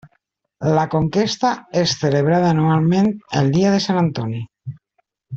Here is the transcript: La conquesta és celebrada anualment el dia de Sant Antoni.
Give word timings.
La 0.75 0.85
conquesta 0.93 1.51
és 1.81 1.93
celebrada 2.03 2.49
anualment 2.53 3.11
el 3.43 3.51
dia 3.57 3.75
de 3.75 3.83
Sant 3.89 4.01
Antoni. 4.05 4.41